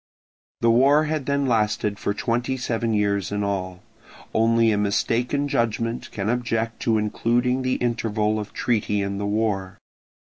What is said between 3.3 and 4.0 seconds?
in all.